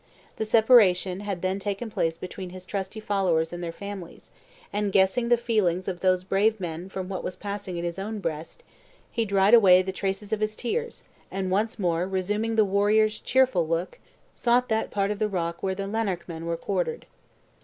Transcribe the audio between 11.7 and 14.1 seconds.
more resuming the warrior's cheerful look,